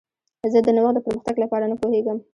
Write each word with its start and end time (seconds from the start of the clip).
زه 0.53 0.59
د 0.65 0.67
نوښت 0.75 0.93
د 0.95 0.99
پرمختګ 1.05 1.35
لپاره 1.43 1.65
نه 1.71 1.75
پوهیږم. 1.81 2.17